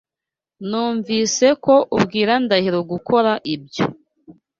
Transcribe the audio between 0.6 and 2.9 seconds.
Numvise ko ubwira Ndahiro